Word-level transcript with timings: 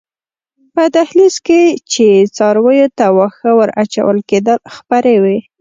په 0.73 0.83
دهلېز 0.95 1.35
کې 1.45 1.61
چې 1.91 2.05
څارویو 2.35 2.87
ته 2.97 3.05
واښه 3.17 3.49
ور 3.57 3.69
اچول 3.83 4.17
کېدل 4.29 4.57
خپرې 4.75 5.15
وې. 5.23 5.37